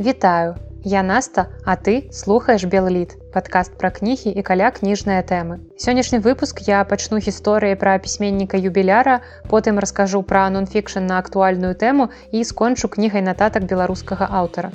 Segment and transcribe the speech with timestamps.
[0.00, 5.60] Вітаю, Я Наста, а ты слухаеш Белліт, падкаст пра кнігі і каля кніжныя тэмы.
[5.76, 9.20] Сённяшні выпуск я пачну гісторыі пра пісьменніка юбіляра,
[9.52, 14.72] потым раскажу пра нонфікшн на актуальную тэму і скончу кнігай нататак беларускага аўтара.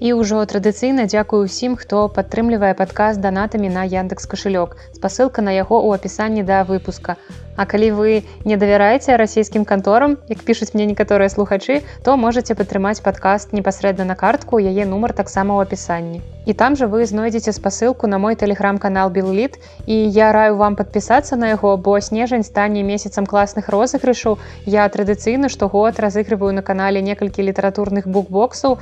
[0.00, 4.80] І ўжо традыцыйна дзякую ўсім, хто падтрымлівае падказ данатамі на Яндекс кашылёк.
[4.96, 7.20] Спасылка на яго ў апісанні да выпуска.
[7.58, 8.10] А калі вы
[8.46, 14.14] не давяраеце расійскім канторам, як пішуць мне некаторыя слухачы, то можаце падтрымаць падкаст непасрэдна на
[14.14, 16.22] картку, яе нумар таксама ў апісанні.
[16.46, 19.58] І там жа вы знойдзеце спасылку на мой тэлеграм-канал Білліт
[19.90, 24.38] і я раю вам падпісацца на яго, бо снежань стане месяцам класных розыгрышаў.
[24.64, 28.78] Я традыцыйна штогод разыгрываю на канале некалькі літаратурных букбоксаў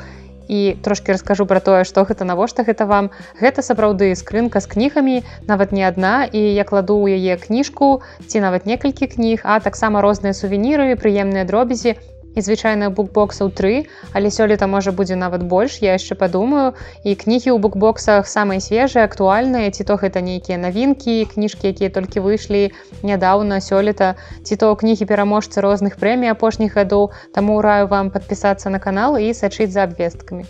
[0.49, 3.11] і трошки раскажу про тое што гэта навошта гэта вам.
[3.41, 8.41] Гэта сапраўды скрынка з кнігамі нават не адна і я кладу ў яе кніжку ці
[8.41, 11.97] нават некалькі кніг а таксама розныя сувеніры прыемныя дробязі
[12.37, 17.51] і звычайных букбоксаў тры але сёлета можа будзе нават больш я яшчэ падумаю і кнігі
[17.51, 22.71] ў букбоксах самыя свежыя актуальныя ці то гэта нейкія навінкі кніжкі якія толькі выйшлі
[23.03, 24.15] нядаўна сёлета.
[24.43, 29.33] Ці то кнігі пераможцы розных прэмій апошніх гадоў таму раю вам падпісацца на канал і
[29.33, 30.45] сачыць за абвесткамі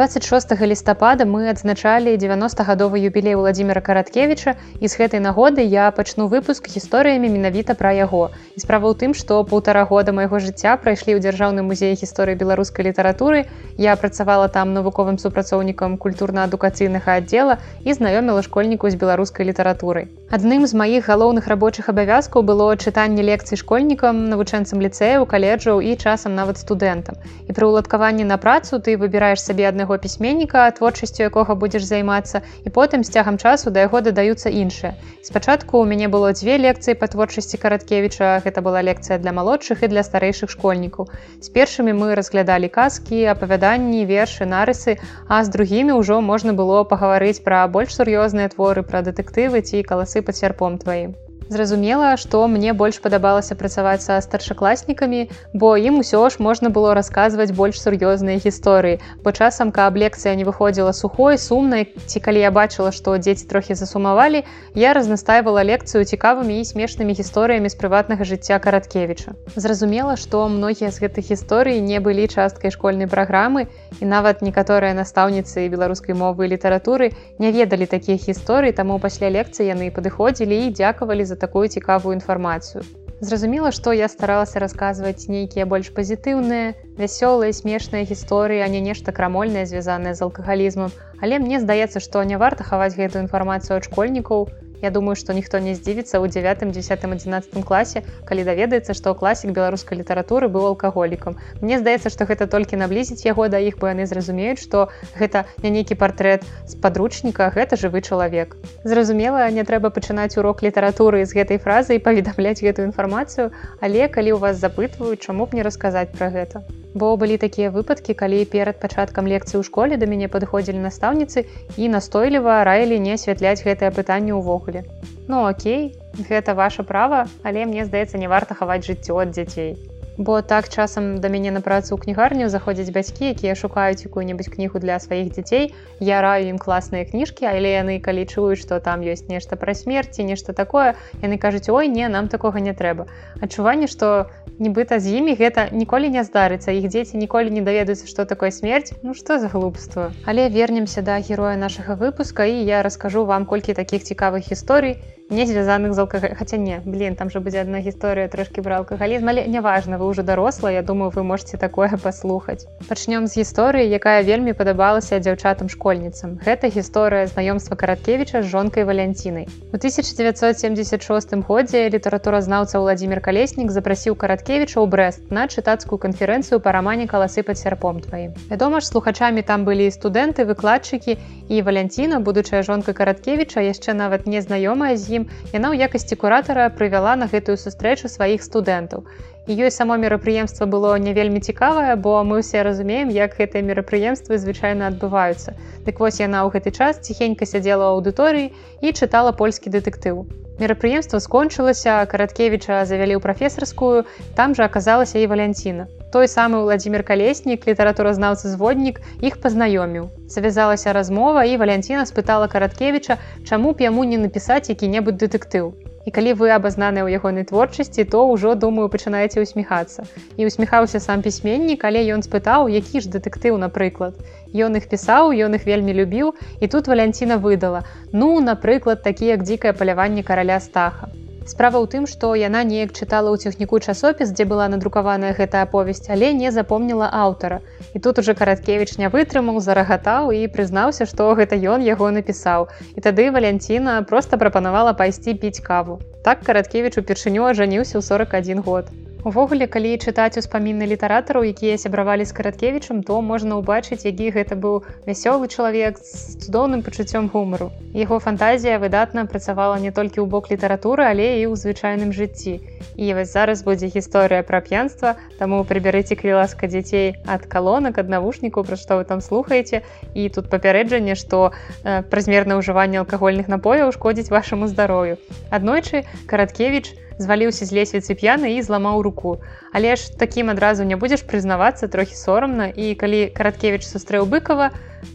[0.00, 6.72] 26 лістапада мы адзначалі 90гадовы юбілей владимира караткевича і з гэтай нагоды я пачну выпуск
[6.72, 8.32] гісторыямі менавіта пра яго.
[8.56, 12.88] І справа ў тым што полтора года майго жыцця прайшлі ў дзяржаўным музеі гісторыі беларускай
[12.88, 13.44] літаратуры.
[13.76, 20.78] Я працавала там навуковым супрацоўнікам культурна-адукацыйнага аддзела і знаёміла школьніку з беларускай літаратурай адным з
[20.78, 27.18] маіх галоўных рабочых абавязкаў было чытанне лекцый школьнікам навучэнцам ліцэяў каледжаў і часам нават студэнтам.
[27.50, 32.42] І пры ўладкаванні на працу ты выбіраеш сабе адны аднаго пісьменніка творчасцю якога будзеш займацца
[32.62, 34.94] і потым з цягам часу да яго дадаюцца іншыя.
[35.22, 38.42] Спачатку у мяне было дзве лекцыі па творчасці караткевіча.
[38.46, 41.10] Гэта была лекцыя для малодшых і для старэйшых школьнікаў.
[41.42, 47.42] З першымі мы разглядалі казкі апавяданні вершы нарысы а з другімі ўжо можна было пагаварыць
[47.42, 51.18] пра больш сур'ёзныя творы пра дэтэктывы ці каласы пад сярпом тваім
[51.50, 57.50] Зразумела, што мне больш падабалася працаваць са старшакласнікамі, бо ім усё ж можна было расказваць
[57.50, 59.00] больш сур'ёзныя гісторыі.
[59.26, 63.74] Бо часам, каб лекцыя не выходзіла сухой, сумнай, ці калі я бачыла, што дзеці трохі
[63.74, 64.44] засумавалі,
[64.78, 69.34] я разнастайвала лекцыю цікавымі і смешнымі гісторыямі з прыватнага жыцця караткевіча.
[69.58, 73.66] Зразумела, што многія з гэтых гісторый не былі часткай школьнай праграмы
[73.98, 77.10] і нават некаторыя настаўніцы беларускай мовы і літаратуры
[77.42, 82.84] не ведалі такія гісторыі, таму пасля лекцыі яны падыходзілі і дзякавалі за такую цікавую інфармацыю.
[83.20, 89.66] Зразумела, што я старалася расказваць нейкія больш пазітыўныя, вясёлыя, смешныя гісторыі, а не нешта крамольнае,
[89.68, 90.88] звязанае з алкагалізмам.
[91.20, 94.48] Але мне здаецца, што не варта хаваць гэтую інфармацыю ад школьнікаў,
[94.82, 99.52] Я думаю, што ніхто не здзівіцца ў 9 10 11 класе, калі даведаецца, што класік
[99.52, 101.36] беларускай літаратуры быў алкаголікам.
[101.60, 104.88] Мне здаецца, што гэта толькі наблізіць яго да іх, бо яны зразумеюць, што
[105.20, 108.56] гэта не нейкі партрэт з падручніка, гэта жывы чалавек.
[108.84, 113.52] Зразумела, не трэба пачынаць урок літаратуры з гэтай фразай паведамляць гэтую інфармацыю,
[113.84, 116.64] але калі ў вас запытваюць, чаму б не расказаць пра гэта.
[116.94, 121.46] Бо былі такія выпадкі, калі перад пачаткам лекцыі ў школе да мяне падыходзілі настаўніцы
[121.76, 124.84] і настойліва раілі не асвятляць гэтае пытанне ўвогуле увогуле.
[125.28, 125.96] Ну Окей,
[126.28, 129.76] гэта ваша права, але мне здаецца, не варта хаваць жыццё ад дзяцей.
[130.20, 134.76] Бо так часам да мяне на працу ў кнігарню заходзяць бацькі, якія шукаюць якую-небудзь кнігу
[134.76, 135.72] для сваіх дзяцей.
[135.96, 140.28] Я раю ім класныя кніжкі, але яны калі чуюць, што там ёсць нешта пра смерці,
[140.28, 140.92] нешта такое,
[141.24, 143.08] яны кажуць, ой не, нам такога не трэба.
[143.40, 144.28] Адчуванне, што
[144.60, 148.92] нібыта з імі гэта ніколі не здарыцца іх дзеці ніколі не даведаюцца што такое смерць
[149.00, 153.72] ну што за глупства але вернемся да героя нашага выпуска і я раскажу вам колькі
[153.78, 155.00] такіх цікавых гісторый
[155.30, 159.28] не звязаных з алкага хаця не блин там же будзе одна гісторыя трошки бра алкагалізм
[159.30, 164.22] але неважно вы уже даросла Я думаю вы можете такое паслухаць пачнём з гісторыі якая
[164.26, 169.46] вельмі падабалася дзяўчатам школьніцам гэта гісторыя знаёмства караткевича з жонкай валянцінай.
[169.72, 177.06] У 1976 годзе літаратуразнаўца владимир калеснік запрасіў караткевича ў брест на чытацкую канферэнцыю па рамане
[177.06, 181.18] каласы пад сярпом тваім вядома ж слухачамі там былі студэнты выкладчыкі
[181.48, 185.19] і валянціна будучая жонка караткевича яшчэ нават не знаёмая з ім
[185.56, 189.04] яна ў якасці куратара прывяла на гэтую сустрэчу сваіх студэнтаў.
[189.50, 194.38] І ёй само мерапрыемства было не вельмі цікавае, бо мы ўсе разумеем, як гэтыя мерапрыемствы
[194.38, 195.58] звычайна адбываюцца.
[195.82, 198.46] Дык вось яна ў гэты час ціхенька сядзела ў аўдыторыі
[198.78, 200.22] і чытала польскі дэтэктыў.
[200.62, 204.06] Мерапрыемства скончылася, караткевіча завялі ў прафесарскую,
[204.38, 205.90] там жа аказалася і валянціна.
[206.14, 210.30] Той самы Владзімир калеснік, літаратуразнаўцы зводнік іх пазнаёміў.
[210.30, 215.74] Завязалася размова і валянціна спытала караткевіча, чаму б яму не напісаць які-небудзь дэтэктыў.
[216.10, 220.06] І калі вы абазнаныя ў ягонай творчасці то ўжо думаю пачынаеце усміхацца
[220.42, 224.18] і усміхаўся сам пісьменнік але ён спытаў які ж дэтэктыў напрыклад.
[224.66, 227.86] Ён іх пісаў ён іх вельмі любіў і тут валянціна выдала.
[228.10, 231.14] Ну напрыклад такі як дзікае паляванне караля стаха
[231.48, 236.06] Справа ў тым, што яна неяк чытала ў цягніку часопіс, дзе была надрукаваная гэта аповесць,
[236.12, 237.60] але не запомніла аўтара.
[237.96, 242.68] І тут ужо караткевіч не вытрымаў, зарагатаў і прызнаўся, што гэта ён яго напісаў.
[242.96, 246.00] І тады Валянціна проста прапанавала пайсці піць каву.
[246.24, 248.92] Так караткевіч упершыню ажаніўся ў 41 год.
[249.20, 254.80] Увогуле, калі чытаць успаміны літаратараў, якія сябравалі з караткевічам, то можна ўбачыць, які гэта быў
[255.04, 257.68] вясёлы чалавек з цудоўным пачуццём гумару.
[257.92, 262.64] Яго фантазія выдатна працавала не толькі ў бок літаратуры, але і ў звычайным жыцці.
[262.96, 268.64] І вось зараз будзе гісторыя пра п'янства, таму прыбярыце крыласка дзяцей ад калонак ад навушніку,
[268.64, 269.84] пра што вы там слухаеце.
[270.16, 271.52] І тут папярэджанне, што
[271.84, 275.20] э, празмернае ўжыванне алкагольных напояў шкодзіць вашаму здароўю.
[275.52, 279.38] Аднойчы караткевіч, зваліўся з лесвіцы п'яны і зламаў руку.
[279.76, 284.72] Але ж такім адразу не будзеш прызнавацца трохі сорамна і калі караткевіч сустрэў быкова,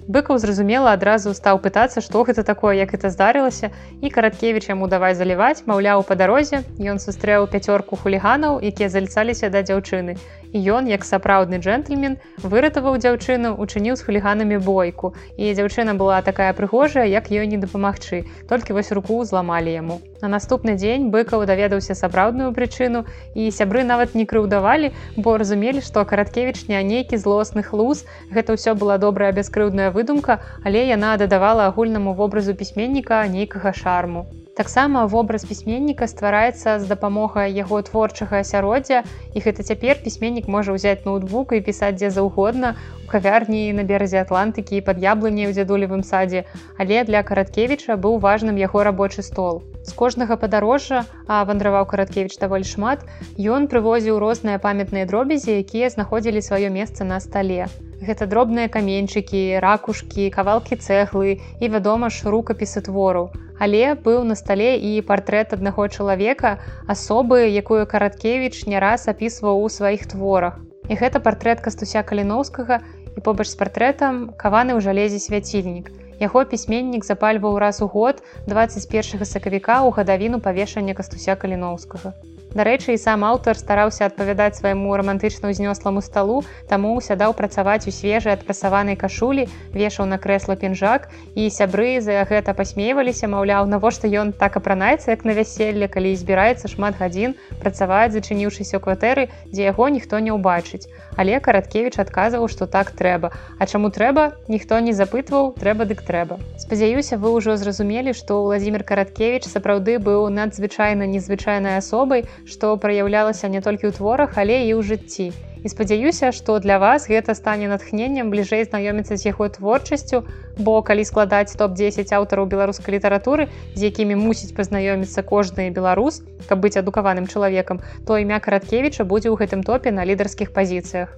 [0.08, 3.72] быкаў зразумела адразу стаў пытацца, што гэта такое, як это здарылася
[4.02, 9.62] і караткевіч яму давай заліваць, маўляў па дарозе ён сустрэў пяцёрку хуліганаў, якія заліцаліся да
[9.62, 10.18] дзяўчыны.
[10.56, 15.12] І ён як сапраўдны джентльмен выратаваў дзяўчыну учыніў з хуліганамі бойку.
[15.36, 18.24] І дзяўчына была такая прыгожая як ёй не дапамагчы.
[18.48, 20.00] Толькі вось руку зламалі яму.
[20.22, 23.04] На наступны дзень быкаў даведаўся сапраўдную прычыну
[23.36, 28.08] і сябры нават не крыўдавалі бо разумелі што караткевіч не нейкі злосны хлус.
[28.32, 29.36] Гэта ўсё была добрая
[29.76, 34.26] бяскрыўдная выдумка але яна дадавала агульнаму вобразу пісьменніка нейкага шарму
[34.56, 39.04] Таксама вобраз пісьменніка ствараецца з дапамогай яго творчага асяроддзя
[39.36, 42.72] і гэта цяпер пісьменнік можа ўзяць ноутбук і пісаць дзе заўгодна
[43.04, 46.48] у кавярні на беразе атлантыкі пад яблыні ў дзядулевым садзе,
[46.80, 49.60] але для караткевіча быў важным яго рабочы стол.
[49.84, 53.04] З кожнага падарожжа, а вандраваў караткевіч даволі шмат,
[53.36, 57.68] ён прывозіў розныя памятныя дробязі, якія знаходзілі сваё месца на стале.
[58.06, 64.76] Гэта дробныя каменьчыкі, ракушкі, кавалкі цэглы і, вядома ж, рукапісы твору але быў на стале
[64.78, 66.58] і партрэт аднаго чалавека
[66.92, 70.60] асобы якую караткевіч не раз апісваў у сваіх творах.
[70.92, 72.82] І гэта партрэт кастуся каліноўскага
[73.16, 75.92] і побач з партрэтам каваны ў жалезе свяцільнік.
[76.20, 82.16] Яго пісьменнік запальваў раз у год 21 сакавіка ў гадавіну павешання кастуся каліноўскага
[82.56, 86.40] Дарэчы, і сам аўтар стараўся адпавядаць свайму рамантычна ўзнёсламу сталу,
[86.72, 89.44] таму сядаў працаваць у свежай адпрасаванай кашулі,
[89.76, 95.28] вешаў на крэсла пінжак і сябры за гэта пасмейваліся, маўляў, навошта ён так апранаецца, як
[95.28, 100.88] на вяселле, калі збіраецца шмат гадзін працаваць, зачыніўшыся кватэры, дзе яго ніхто не ўбачыць.
[101.20, 103.36] Але караткевіч адказваў, што так трэба.
[103.60, 106.40] А чаму трэба, ніхто не запытваў, трэба дык трэба.
[106.56, 113.62] Спадзяюся, вы ўжо зразумелі, што Владзімир Караткевіч сапраўды быў надзвычайна незвычайнай асобай, што праяўлялася не
[113.62, 115.34] толькі ў творах, але і ў жыцці.
[115.66, 120.22] І спадзяюся, што для вас гэта стане натхненнем бліжэй знаёміцца з яго творчасцю,
[120.62, 126.78] бо калі складаць топ-10 аўтараў беларускай літаратуры, з якімі мусіць пазнаёміцца кожны беларус, каб быць
[126.78, 131.18] адукаваным чалавекам, то імя караткевіча будзе ў гэтым топе на лідарскіх пазіцыях.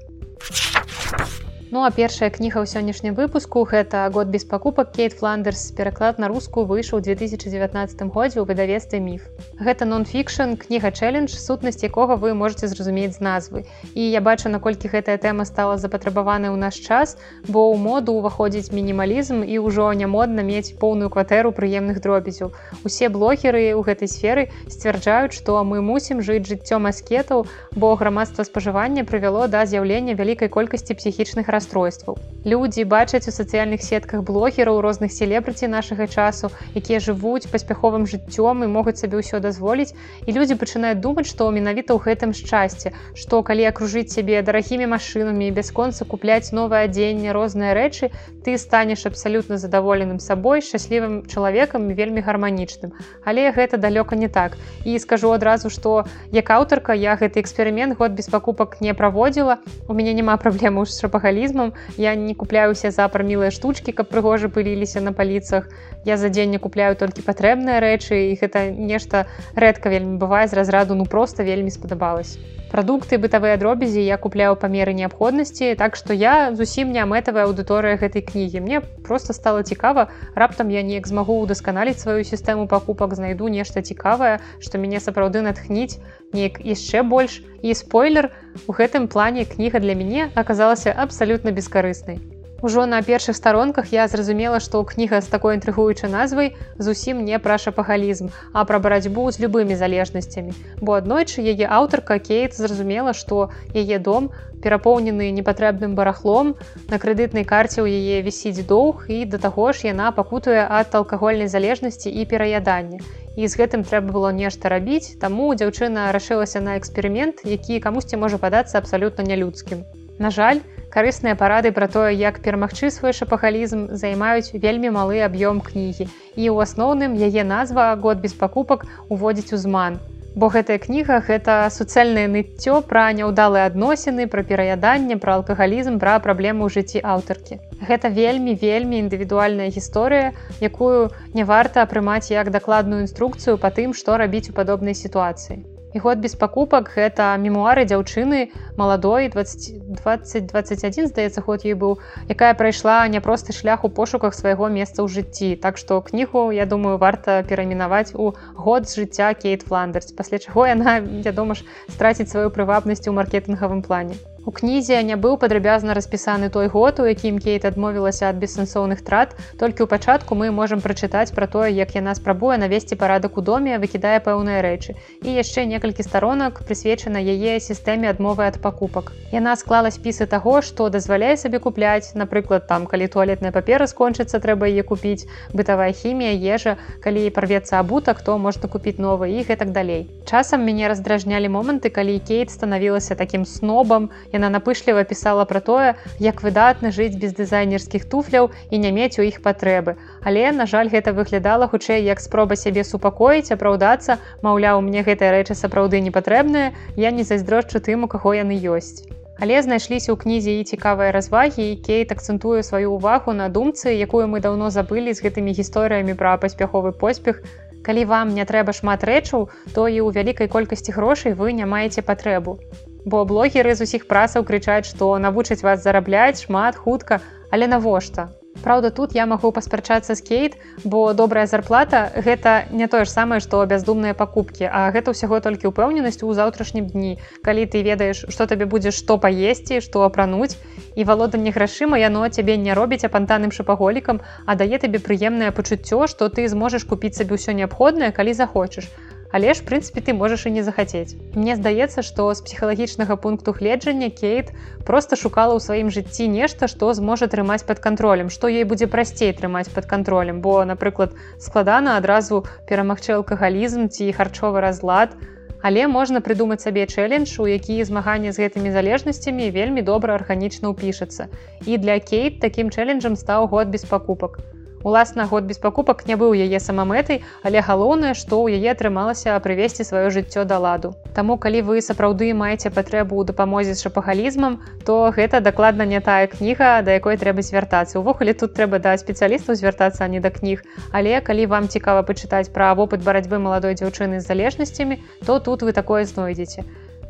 [1.69, 5.75] Ну а першая кніга ў сённяшнім выпуску гэта год без пакупак кейт фландерс.
[5.75, 9.27] Пераклад на руску выйшаў 2019 годзе ў выдавестве міф
[9.59, 13.65] гэта нон-фікшн кніга чэлендж сутнасць якога вы можете зразумець з назвы.
[13.91, 17.19] І я бачу наколькі гэтая тэма стала запатрабаваная ў наш час
[17.51, 22.55] бо ў моду уваходзіць мінімалізм і ўжо не модна мець поўную кватэру прыемных дробязяў.
[22.87, 27.43] Усе блогеры ў гэтай сферы сцвярджаюць што мы мусім жыць жыццём аскетаў
[27.75, 32.21] бо грамадства спажывання прывяло да з'яўлення вялікай колькасці псіхічных расстройстваў.
[32.47, 36.47] Людзі бачаць у сацыяльных сетках блогераў розных селебрыці нашага часу,
[36.77, 39.91] якія жывуць паспяховым жыццём і могуць сабе ўсё дазволіць.
[40.23, 45.49] І людзі пачынаюць думаць, што менавіта ў гэтым шчасце, што калі акружыць сябе дарагімі машынамі
[45.49, 48.13] і бясконца купляць новае адзенне, розныя рэчы,
[48.45, 52.93] ты станеш абсалютна задаволеным сабой, шчаслівым чалавекам вельмі гарманічным.
[53.25, 54.55] Але гэта далёка не так.
[54.85, 59.59] І скажу адразу, што як аўтарка я гэты эксперымент год без пакупак не праводзіла.
[59.89, 64.49] У мяне няма праблемаў з шапагалі мінімалізмам я не купляюся за прамілыя штучкі каб прыгожа
[64.49, 65.69] пыліліся на паліцах.
[66.05, 70.53] Я за дзень не купляю толькі патрэбныя рэчы і гэта нешта рэдка вельмі бывае з
[70.53, 72.37] разраду ну просто вельмі спадабалось
[72.71, 78.21] прадукты бытавыя дробязі я купляю памеры неабходнасці так што я зусім не мэтавая аўдыторыя гэтай
[78.21, 83.81] кнігі мне просто стало цікава раптам я неяк змагу удасканаліць сваю сістэму пакупак знайду нешта
[83.81, 85.99] цікавае што мяне сапраўды натхніць
[86.33, 87.41] неяк яшчэ больш.
[87.63, 88.29] І спойлер
[88.67, 94.59] у гэтым плане кніга для мяне аказалася абсалютна бескарыснай Ужо на першых старонках я зразумела,
[94.59, 99.77] што кніга з такой інтрыгуючай назвай зусім не пра шапагалізм, а пра барацьбу з любымі
[99.77, 100.57] залежнасцямі.
[100.81, 104.31] Бо аднойчы яе аўтарка Кейт зразумела, што яе дом
[104.63, 106.55] перапоўнены непатрэбным барахлом,
[106.89, 111.45] на крэдытнай карце ў яе вісіць доўг і да таго ж яна пакутуе ад алкагольнай
[111.45, 113.05] залежнасці і пераядання.
[113.37, 118.41] І з гэтым трэба было нешта рабіць, таму дзяўчына рашылася на эксперымент, які камусьці можа
[118.41, 119.85] падацца абсалютна нялюдскім.
[120.19, 126.09] На жаль, карысныя парады пра тое, як перамагчы свой шапахалізм займаюць вельмі малы аб'ём кнігі.
[126.33, 129.99] І ў асноўным яе назва год без пакупак уводзіць у зман.
[130.37, 136.65] Бо гэтая кніга гэта суцэльнае ныццё пра няўдалыя адносіны, пра пераяданне, пра алкагалізм, пра праблемы
[136.65, 137.61] ў жыцці аўтаркі.
[137.85, 144.21] Гэта вельмі вельмі індывідуальная гісторыя, якую не варта прымаць як дакладную інструкцыю па тым, што
[144.21, 151.73] рабіць у падобнай сітуацыі год без пакупак гэта мемуары дзяўчыны маладой 2021 здаецца ход ёй
[151.73, 151.97] быў
[152.29, 155.59] якая прайшла няпросты шлях у пошуках свайго месца ў жыцці.
[155.61, 160.67] Так што кнігу я думаю варта перамінаваць у год з жыцця кейт фландерс пасля чаго
[160.69, 166.47] яна вядома ж страціць сваю прывабнасць у маркетынгавым плане У кнізе не быў падрабязна распісаны
[166.49, 169.33] той год, у якім Кейт адмовілася ад бессэнсоўных трат.
[169.59, 173.75] Толькі ў пачатку мы можам прачытаць пра тое, як яна спрабуе навесці парадак у доме,
[173.75, 174.95] выкідае пэўныя рэчы.
[175.27, 179.11] І яшчэ некалькі старонак прысвечана яе сістэме адмовы ад пакупак.
[179.35, 184.71] Яна склала спісы таго, што дазваляе сабе купляць, напрыклад, там калі туалетная папера скончыцца, трэба
[184.71, 190.07] яе купіць, бытавая хімія, ежа, калі парвецца абутак, то можна купіць новы і гэтак далей.
[190.23, 196.41] Часам мяне раздражнялі моманты, калі Кейт станавілася такім снобам, Яна напышліва пісала пра тое, як
[196.45, 199.95] выдатна жыць без дызайнерскіх туфляў і не мець у іх патрэбы.
[200.21, 205.57] Але, на жаль, гэта выглядала хутчэй як спроба сябе супакоіць, апраўдацца, маўляў, мне гэтыя рэчы
[205.57, 206.69] сапраўды не патрэбныя,
[207.03, 209.09] я не зайздрошчу тым, у каго яны ёсць.
[209.41, 214.27] Але знайшліся ў кнізе і цікавыя развагі і кейт акцэнтуе сваю ўвагу на думцы, якую
[214.33, 217.41] мы даўно забылі з гэтымі гісторыямі пра паспяховы поспех.
[217.89, 222.05] Калі вам не трэба шмат рэчаў, то і ў вялікай колькасці грошай вы не маеце
[222.05, 222.61] патрэбу
[223.07, 227.23] бо блогеры з усіх прасаў крычаць што навучаць вас зарабляць шмат хутка.
[227.49, 228.27] Але навошта?
[228.63, 233.39] Праўда тут я магу паспрачацца з кейт бо добрая зарплата гэта не тое ж самае
[233.39, 237.15] што бяздумныя пакупкі а гэта ўсяго толькі ўпэўненасць у заўтрашнім дні.
[237.47, 240.57] Калі ты ведаеш што табе будзеш што паесці што апрануць
[240.95, 246.27] і валоданне грашыма яно цябе не робіць апантаным шапаголікам а дае табе прыемнае пачуццё што
[246.27, 248.91] ты зможаш купіць сабе ўсё неабходнае калі захочаш
[249.37, 251.13] Але ж прынцыпе ты можаш і не захацець.
[251.37, 254.49] Мне здаецца, што з псіхалагічнага пункту гледжання Кейт
[254.87, 259.29] проста шукала ў сваім жыцці нешта, што зможа трымаць пад кантролем, што ёй будзе прасцей
[259.37, 265.13] трымаць пад кантролем, бо, напрыклад, складана адразу перамагчы алкагалізм ці харчовы разлад.
[265.61, 271.29] Але можна прыдумаць сабе чэлендж, у які змаганне з гэтымі залежнасцямі вельмі добра арганічна ўпішацца.
[271.61, 274.41] І для Кейт такім чэленджам стаў год без пакупак.
[274.87, 279.83] Уласна год без пакупак не быў яе самамэтай, але галоўнае, што ў яе атрымалася прывесці
[279.83, 280.93] сваё жыццё да ладу.
[281.17, 284.55] Таму калі вы сапраўды маеце патрэбу ў дапамозе з шапагалізмам,
[284.87, 287.99] то гэта дакладна не тая кніга, да якой трэба звяртацца.
[287.99, 290.63] Увогуле тут трэба да спецыялістаў звяртацца не да кніг.
[290.95, 295.75] Але калі вам цікава пачытаць пра вопыт барацьбы маладой дзяўчыны з залежнасцямі, то тут вы
[295.75, 296.63] такое знойдзеце.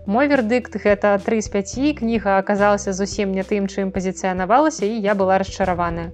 [0.10, 5.14] Мой вердыкт гэта 3 з 5 кніга аказалася зусім не тым, чым пазіцыянавалася і я
[5.14, 6.10] была расчараваная.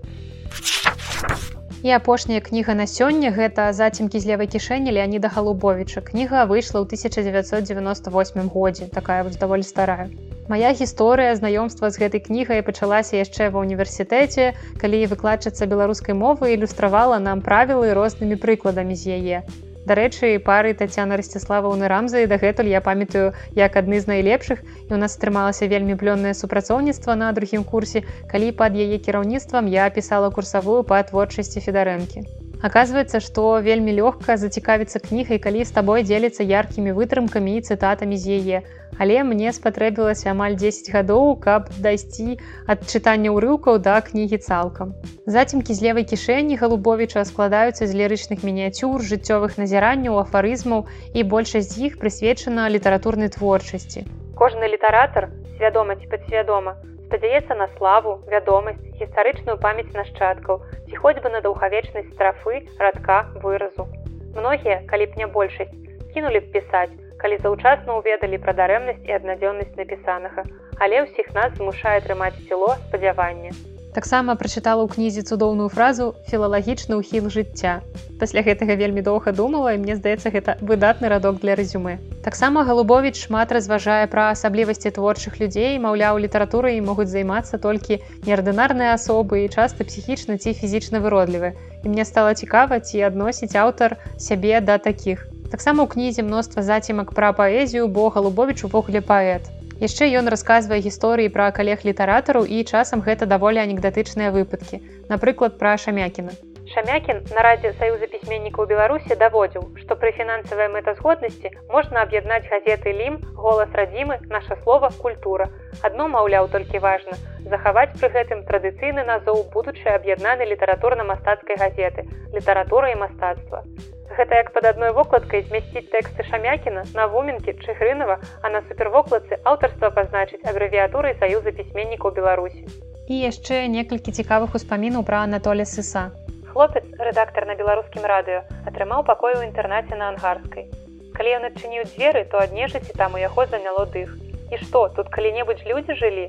[1.83, 5.99] І апошняя кніга на сёння гэта зацімкі з левай кішэні Леаніда Галубовіча.
[5.99, 10.07] Кніга выйшла ў 1998 годзе, такая вось даволі старая.
[10.47, 17.19] Мая гісторыя знаёмства з гэтай кнігай пачалася яшчэ ва ўніверсітэце, калі выкладчыца беларускай мовы ілюстравала
[17.19, 19.37] нам правілы рознымі прыкладамі з яе.
[19.83, 25.17] Дарэчы, пары Тацяна Расціславаўны рамзы дагэтуль я памятаю як адны з найлепшых і ў нас
[25.19, 31.03] атрымалася вельмі плённае супрацоўніцтва на другім курсе, калі пад яе кіраўніцтвам я пісала курсавую па
[31.03, 32.23] творчасці федарэнкі.
[32.63, 38.39] Аказваецца, што вельмі лёгка зацікавіцца кнігай, калі з табой дзеліцца яркімі вытрымкамі і цытатамі з
[38.39, 38.63] яе.
[38.99, 42.37] Але мне спатрэбілася амаль 10 гадоў, каб дайсці
[42.69, 44.93] ад чытання ўрыўкаў да кнігі цалкам.
[45.25, 51.89] Зацімкі з левай кішэні галубовіча складаюцца з лірычных мініяцюр, жыццёвых назіранняў, афарызмаў і большасць з
[51.89, 54.05] іх прысвечана літаратурнай творчасці.
[54.37, 61.29] Кожны літаратар, свядома ці падсвядома, спадзяецца на славу, вядомасць, гістарычную памяць нашчадкаў, ці хоць бы
[61.29, 63.85] на даўгавечнасць страфы, радка, выразу.
[64.33, 65.77] Многія, калі б не большасць,
[66.13, 66.89] кінулі б пісаць,
[67.23, 70.43] калі заўчасна ўведалі пра дарэмнасць і аднадзённасць напісанага,
[70.83, 73.55] але ўсіх нас змушае трымаць сіло спадзявання.
[73.93, 77.73] Таксама прачытала ў кнізе цудоўную фразу філалагічны ўхіл жыцця.
[78.17, 82.01] Пасля гэтага вельмі доўга думала і мне здаецца гэта выдатны радок для рэзюме.
[82.25, 89.45] Таксама Галубович шмат разважае пра асаблівасці творчых людзей, маўляў, літаратурай могуць займацца толькі неардынарныя асобы
[89.45, 91.53] і часта псіхічна ці фізічна выродлівы.
[91.85, 95.29] І мне стала цікава, ці адносіць аўтар сябе да такіх.
[95.53, 99.53] Таксама ў кнізе мноства зацімак пра паэзію, бо Галубович увогуле паэт.
[99.85, 104.81] Яшчэ ён расказвае гісторыі пра калег літаратараў і часам гэта даволі анекдатычныя выпадкі
[105.13, 106.33] напрыклад пра шамякіна.
[106.73, 113.21] Шамякін на радзе саюза пісьменнікаў беларусі даводзіў што пры фінансавай мэтазгоднасці можна аб'яднаць газеты лім
[113.45, 115.51] голас радзімы наша слова культура
[115.85, 117.19] адно маўляў толькі важна
[117.53, 123.67] захаваць пры гэтым традыцыйны назоў будучай аб'яднаны літаратурна-мастацкай газеты літаратура і мастацтва
[124.13, 129.89] Гэта як пад адной вокладкай змясціць тэксты шамякіна на вуменкі чыгрынова, а на супервокладцы аўтарства
[129.89, 132.61] пазначыць абрэвіятурай саюза пісьменнікаў Беларусі.
[133.09, 136.13] І яшчэ некалькі цікавых успамінаў пра Анатоля сыса.
[136.53, 140.69] Хлопец, рэдактар на беларускім радыё, атрымаў пакой у інтэрнаце на ангарскай.
[141.17, 144.13] Калі ён адчыніў дзверы, то ад нежыці там у яго заняло дых.
[144.53, 146.27] І што, тут калі-небудзь людзі жылі?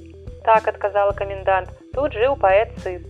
[0.48, 3.04] Так адказала камендант, тут жыў паэт сыс.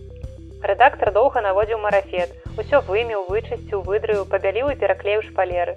[0.59, 5.75] Рэдактар доўга наводзіў марафет, усё вымеў, вычысціў, выдрыў, пабяліў і пераклеіў шпалеры.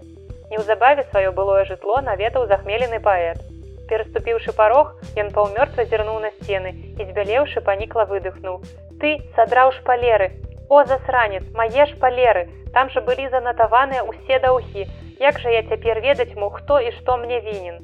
[0.50, 3.40] Неўзабаве сваё былое жытло наведаў захмелены паэт.
[3.88, 8.60] Пераступіўшы парог, ён паўмёртва зірнуў на сцены і збялеўшы панікла выдыхнуў:
[9.00, 10.30] «Ты садраў шпалеры.
[10.68, 14.84] О засранец, мае шпалеры, там жа былі занатаваныя ўсе даўгі.
[15.20, 17.80] Як жа я цяпер ведаць мог, хто і што мне вінен.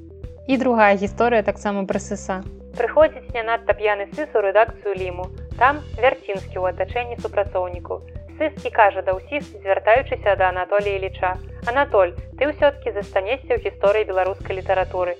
[0.47, 2.45] І другая гісторыя таксама пра сыса.
[2.77, 5.31] Прыходзіць не надта п'яны сыс у рэдакцыю ліму.
[5.59, 8.24] Там вярцінскі ў атачэнні супрацоўнікаў.
[8.39, 11.37] Сыс і кажа да ўсіх, звяртаючыся да Анатолія Ліча.
[11.71, 15.15] Анатоль, ты ўсё-ткі застанешся ў гісторыі беларускай літаратуры.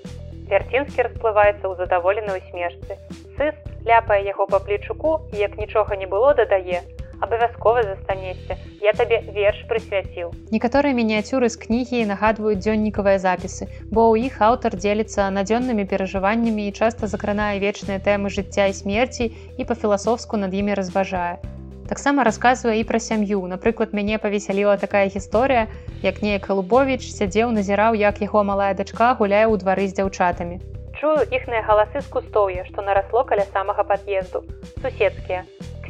[0.51, 2.99] Вярцінскі расплываецца ў задаволенай усмешцы.
[3.39, 3.55] Сыс
[3.87, 6.83] ляпае яго па плечуку як нічога не было дадае,
[7.21, 14.27] абавязкова застанешся я табе верш прысвяціў некаторыя мініяцюры з кнігі нагадваюць дзённікавыя запісы бо ў
[14.29, 20.41] іх аўтар дзеліцца надзённымі перажываннямі і часта закранае вечныя тэмы жыцця і смерці і па-філасофску
[20.45, 21.54] над імі разважае
[21.89, 25.67] таксама расказвае і пра сям'ю напрыклад мяне павесяліла такая гісторыя
[26.03, 30.59] як неяк галубович сядзеў назіраў як яго малая дачка гуляе ў двары з дзяўчатамі
[30.99, 34.43] чую іхныя галасы з кустоўя што нарасло каля самага пад'езду
[34.81, 35.45] суседскія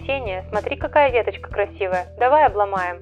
[0.05, 3.01] Ксения, смотри, какая веточка красивая, давай обломаем.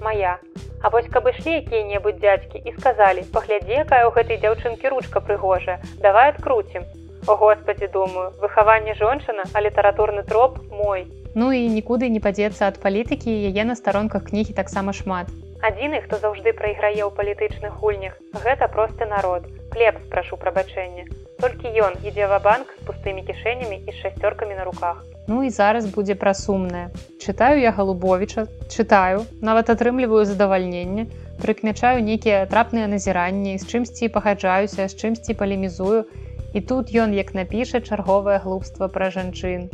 [0.00, 0.38] Моя.
[0.80, 5.82] А вось каб ішлі якія-небудзь дзядзькі і сказалі, паглядзі, якая ў гэтай дзяўчынкі ручка прыгожая,
[5.98, 6.86] давай адкруцім.
[7.26, 11.10] О Господі думаю, выхаванне жончына, а літаратурны троп мой.
[11.36, 15.28] Ну і нікуды не падзецца ад палітыкі яе на старонках кнігі таксама шмат.
[15.68, 19.44] Адзіны, хто заўжды прайграе ў палітычных гульнях, гэта просты народ.
[19.74, 21.04] Хлеб спрашу прабачэння.
[21.36, 25.04] Толькі ён ідзе ва банк з пустымі кішэнямі і з шасцёркамі на руках.
[25.28, 26.88] Ну і зараз будзе пра сумнае.
[27.20, 31.04] Чытаю я галубовіча, чытаю, нават атрымліваю задавальненне,
[31.44, 36.08] прыкмячаю нейкія трапныя назіранні, з чымсьці пагаджаюся, з чымсьці палемізую.
[36.56, 39.68] І тут ён як напіша чарговае глупства пра жанчын.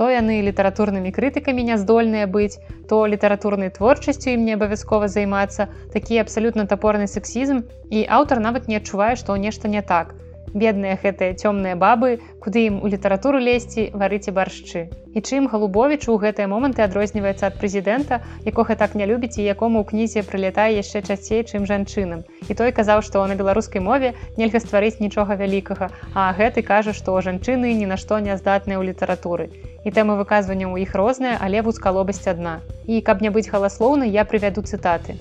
[0.00, 2.56] То яны літаратурнымі крытыкамі няздольныя быць,
[2.88, 7.60] то літаратурнай творчасцю ім не абавязкова займацца, такі абсалютна тапорны сексізм
[7.92, 10.16] і аўтар нават не адчувае, што нешта не так
[10.54, 14.88] бедныя гэтыя цёмныя бабы, куды ім у літаратуру лезці варыце баршчы.
[15.14, 19.82] І чым галубовіч у гэтыя моманты адрозніваецца ад прэзідэнта, якога так не любіць і якому
[19.82, 22.22] ў кнізе прылятае яшчэ часцей, чым жанчынам.
[22.48, 27.18] І той казаў, што на беларускай мове нельга стварыць нічога вялікага, а гэты кажа, што
[27.18, 29.50] жанчыны ні на што не здатныя ў літаратуры.
[29.82, 32.60] І тэмы выказвання ў іх розныя, але вузкалобасць адна.
[32.86, 35.18] І каб не быць галаслоўны, я прывяду цытаты.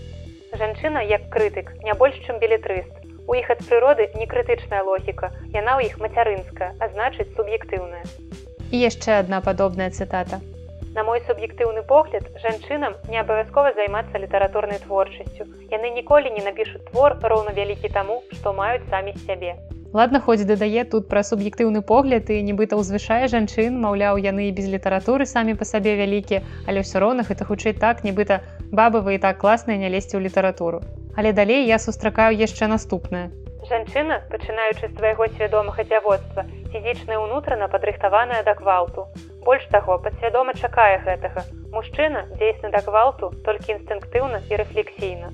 [0.54, 2.99] Жанчына як крытык, не больш, чым білетрыст
[3.30, 8.02] У іх ад прыроды не крытычная логіка, яна ў іх мацярынская, а значыць суб'ектыўная.
[8.74, 10.40] І яшчэ адна падобная цытата.
[10.96, 15.46] На мой суб'ектыўны погляд, жанчынам не абавязкова займацца літаратурнай творчасцю.
[15.70, 19.54] Яны ніколі не напішуць твор роўна вялікі таму, што маюць самі сябе.
[19.94, 24.74] Ладна, хоць дадае тут пра суб'ектыўны погляд і нібыта ўзвышае жанчын, маўляў, яны і без
[24.74, 28.42] літаратуры самі па сабе вялікія, але ўсё роўна гэта хутчэй так, нібыта
[28.74, 30.82] бабы вы і так класныя не лезьце ў літаратуру
[31.16, 33.30] але далей я сустракаю яшчэ наступнае.
[33.70, 39.06] Жанчына, пачынаючы з твайго свядомага дзяводства, фізічна і ўнутрана падрыхтаваная да гвалту.
[39.46, 41.44] Больш таго, падсвядома чакае гэтага.
[41.76, 45.30] Мужчына дзейсны да гвалту толькі інстынктыўна і рэфлексійна.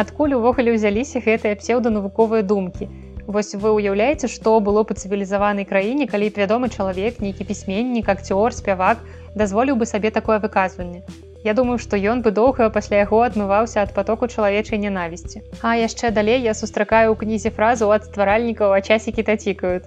[0.00, 2.88] Адкуль увогуле ўзяліся гэтыя псеўданавуковыя думкі.
[3.26, 8.52] Вось вы ўяўляеце, што было па цывілізаванай краіне, калі б вядомы чалавек, нейкі пісьменнік, акцёр,
[8.52, 9.00] спявак
[9.34, 11.02] дазволіў бы сабе такое выказванне.
[11.44, 15.42] Я думаю, што ён бы доўга пасля яго адмываўся ад потоку чалавечай нянавісці.
[15.60, 19.84] А яшчэ далей я сустракаю ў кнізе фразу ад стваральнікаў, а часікі тацікаюць.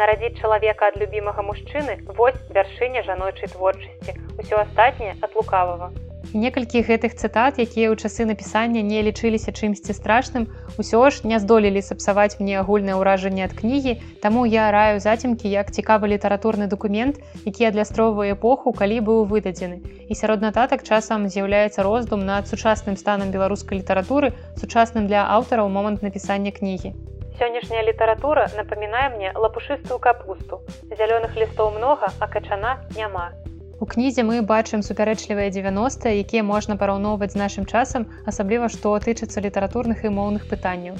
[0.00, 4.16] Нарадзіць чалавека ад любімага мужчыны вось вяршыня жаночай творчасці.
[4.40, 5.92] Усё астатняе ад лукавага.
[6.32, 10.48] Некалькі гэтых цытат, якія ў часы напісання не лічыліся чымсьці страшным,
[10.80, 15.68] усё ж не здолелі сапсаваць мне агульнае ўражанне ад кнігі, Таму я раю зацімкі як
[15.68, 19.84] цікавы літаратурны дакумент, які адлястроўвае эпоху, калі быў выдадзены.
[20.08, 26.00] І сярод нататак часам з'яўляецца роздум над сучасным станам беларускай літаратуры, сучасным для аўтараў момант
[26.00, 26.94] напісання кнігі.
[27.38, 30.62] Сённяшняя літаратура напамінае мне лапушыстую капусту.
[30.88, 33.32] Зялёных лістоў многа, а качана няма.
[33.80, 39.42] У кнізе мы бачым супярэчлівыя 90, якія можна параўноўваць з нашым часам, асабліва што тычыцца
[39.42, 40.94] літаратурных і моўных пытанняў.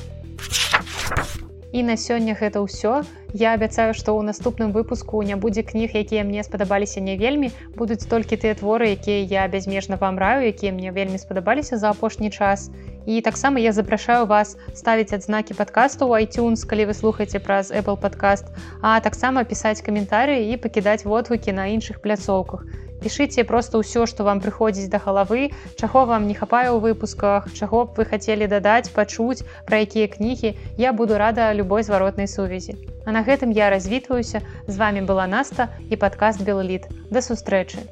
[1.74, 3.02] І на сёння гэта ўсё.
[3.34, 8.06] Я абяцаю, што ў наступным выпуску не будзе кніг, якія мне спадабаліся не вельмі, будуць
[8.06, 12.70] толькі тыя творы, якія я бязмежна вам раю, якія мне вельмі спадабаліся за апошні час.
[13.06, 18.00] І таксама я запрашаю вас ставіць адзнакі падкасту ў iTunes, калі вы слухаеце праз Apple
[18.00, 18.48] подкаст,
[18.80, 22.64] а таксама пісаць каментарыі і пакідаць водгукі на іншых пляцоўках.
[23.04, 27.84] Пішыце проста ўсё, што вам прыходзіць да галавы, чаго вам не хапае ў выпусках, чаго
[27.84, 32.78] б вы хацелі дадаць, пачуць, пра якія кнігі, я буду рада любой зваротнай сувязі.
[33.04, 36.88] А на гэтым я развітваюся, з вами была Наста і падкаст Белліт.
[37.12, 37.84] Да сустрэчы.